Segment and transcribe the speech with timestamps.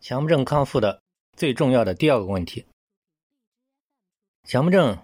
[0.00, 1.02] 强迫症康复的
[1.36, 2.64] 最重要的第二个问题。
[4.44, 4.98] 强迫症，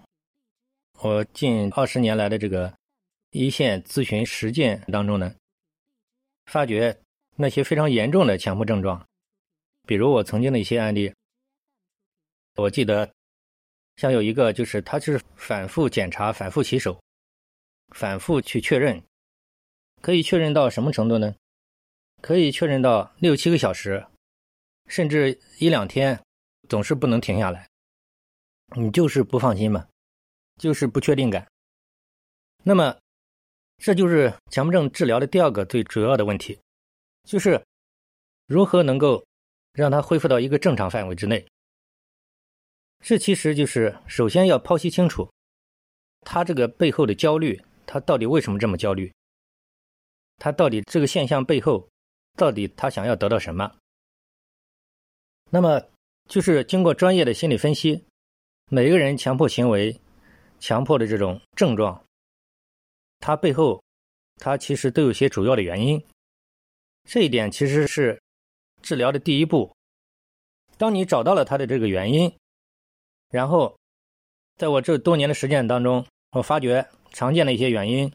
[1.01, 2.73] 我近二十年来的这个
[3.29, 5.35] 一线咨询实践当中呢，
[6.47, 6.99] 发觉
[7.35, 9.07] 那些非常严重的强迫症状，
[9.85, 11.13] 比如我曾经的一些案例，
[12.55, 13.13] 我记得
[13.97, 16.99] 像有一个就是他是反复检查、反复洗手、
[17.89, 19.03] 反复去确认，
[20.01, 21.35] 可以确认到什么程度呢？
[22.19, 24.07] 可以确认到六七个小时。
[24.87, 26.19] 甚至一两天，
[26.67, 27.67] 总是不能停下来。
[28.75, 29.87] 你就是不放心嘛，
[30.57, 31.47] 就是不确定感。
[32.63, 32.97] 那么，
[33.77, 36.59] 这就是强迫症治疗的第二个最主要的问题，
[37.23, 37.63] 就是
[38.45, 39.25] 如何能够
[39.71, 41.45] 让它恢复到一个正常范围之内。
[42.99, 45.31] 这其实就是首先要剖析清楚，
[46.21, 49.13] 他这个背后的焦虑，他到底为什么这么焦虑？
[50.37, 51.87] 他到底这个现象背后，
[52.35, 53.77] 到底他想要得到什么？
[55.49, 55.81] 那么，
[56.27, 58.03] 就是经过专业的心理分析，
[58.69, 59.97] 每个人强迫行为、
[60.59, 62.03] 强迫的这种症状，
[63.19, 63.81] 它背后，
[64.35, 66.03] 它其实都有些主要的原因。
[67.05, 68.21] 这一点其实是
[68.81, 69.73] 治疗的第一步。
[70.77, 72.31] 当你找到了它的这个原因，
[73.29, 73.79] 然后，
[74.57, 78.11] 在我这多年的实践当中，我发觉常见的一些原因，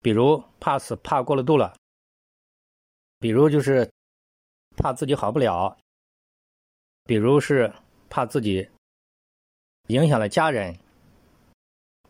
[0.00, 1.76] 比如怕死怕过了度了，
[3.18, 3.90] 比如就是
[4.76, 5.76] 怕自己好不了。
[7.06, 7.72] 比如是
[8.10, 8.68] 怕自己
[9.86, 10.76] 影响了家人，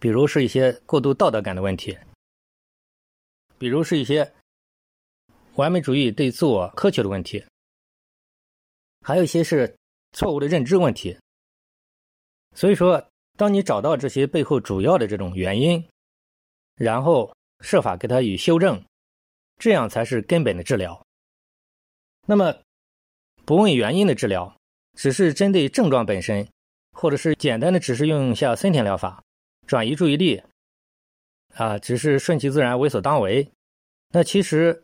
[0.01, 1.97] 比如是一些过度道德感的问题，
[3.59, 4.33] 比如是一些
[5.57, 7.45] 完美主义对自我苛求的问题，
[9.03, 9.77] 还有一些是
[10.13, 11.19] 错误的认知问题。
[12.55, 15.87] 所以说，当你找到这些背后主要的这种原因，
[16.77, 18.83] 然后设法给它以修正，
[19.59, 21.07] 这样才是根本的治疗。
[22.27, 22.63] 那么，
[23.45, 24.56] 不问原因的治疗。
[24.97, 26.49] 只是针对症状本身，
[26.93, 29.23] 或者是简单的只是用一下森田疗法，
[29.67, 30.43] 转移注意力，
[31.55, 33.47] 啊，只是顺其自然、为所当为，
[34.11, 34.83] 那其实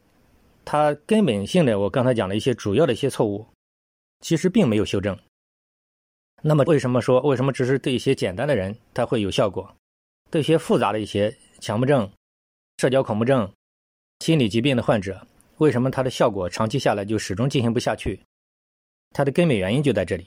[0.64, 3.46] 它根本性的，我刚才讲的一些主要的一些错误，
[4.20, 5.18] 其实并没有修正。
[6.42, 9.74] 那么为什么说为什么只是对一些简单的人他会有效果，
[10.30, 12.10] 对一些复杂的一些强迫症、
[12.78, 13.50] 社交恐怖症、
[14.20, 15.26] 心理疾病的患者，
[15.58, 18.20] 为什么它的效果长期下来就始终进行不下去？
[19.12, 20.26] 它的根本原因就在这里。